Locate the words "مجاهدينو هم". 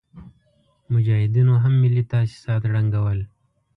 0.91-1.73